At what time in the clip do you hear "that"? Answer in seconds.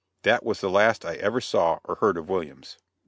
0.23-0.43